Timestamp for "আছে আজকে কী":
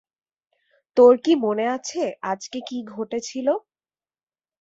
1.67-2.77